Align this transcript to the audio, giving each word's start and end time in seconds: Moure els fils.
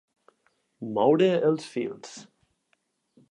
Moure 0.95 1.27
els 1.51 1.69
fils. 1.75 2.17